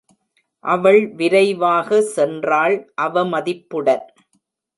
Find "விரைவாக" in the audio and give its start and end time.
1.09-1.99